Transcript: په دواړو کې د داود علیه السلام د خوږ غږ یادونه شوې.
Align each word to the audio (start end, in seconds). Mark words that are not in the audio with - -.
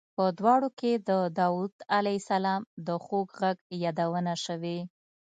په 0.17 0.25
دواړو 0.39 0.69
کې 0.79 0.91
د 1.09 1.11
داود 1.39 1.73
علیه 1.97 2.19
السلام 2.21 2.61
د 2.87 2.89
خوږ 3.03 3.27
غږ 3.39 3.57
یادونه 3.83 4.33
شوې. 4.45 4.77